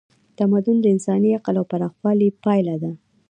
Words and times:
تمدن 0.37 0.77
د 0.81 0.85
انساني 0.93 1.29
عقل 1.37 1.55
د 1.61 1.67
پراخوالي 1.71 2.29
پایله 2.43 2.75
ده. 2.83 2.91